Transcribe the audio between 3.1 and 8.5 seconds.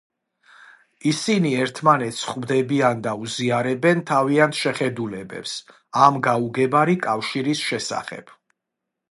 უზიარებენ თავიანთ შეხედულებებს ამ გაუგებარი კავშირის შესახებ.